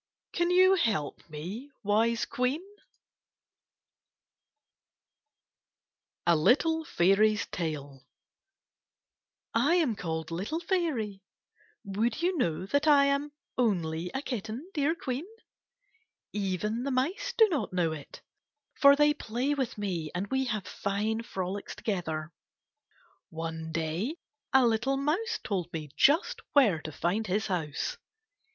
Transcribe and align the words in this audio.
Can 0.33 0.49
you 0.49 0.73
help 0.73 1.29
me, 1.29 1.69
wise 1.83 2.25
Queen? 2.25 2.63
60 6.25 6.25
KITTBTifS 6.25 6.25
AND 6.25 6.25
OATS 6.25 6.25
A 6.25 6.35
LITTLE 6.41 6.85
FAIRY'S 6.85 7.45
TALE 7.45 8.01
I 9.53 9.75
am 9.75 9.95
called 9.95 10.31
Little 10.31 10.59
Fairy. 10.59 11.21
Would 11.83 12.23
you 12.23 12.35
know 12.35 12.65
that 12.65 12.87
I 12.87 13.05
am 13.05 13.31
only 13.59 14.09
a 14.15 14.23
kitten, 14.23 14.71
dear 14.73 14.95
Queen? 14.95 15.27
Even 16.33 16.81
the 16.81 16.89
mice 16.89 17.31
do 17.37 17.47
not 17.49 17.71
know 17.71 17.91
it, 17.91 18.23
for 18.73 18.95
they 18.95 19.13
play 19.13 19.53
with 19.53 19.77
me 19.77 20.09
and 20.15 20.25
we 20.31 20.45
have 20.45 20.65
fine 20.65 21.21
frolics 21.21 21.75
together. 21.75 22.31
One 23.29 23.71
day 23.71 24.15
a 24.51 24.65
little 24.65 24.97
mouse 24.97 25.37
told 25.43 25.71
me 25.71 25.91
just 25.95 26.39
where 26.53 26.81
to 26.81 26.91
find 26.91 27.27
his 27.27 27.45
house. 27.45 27.97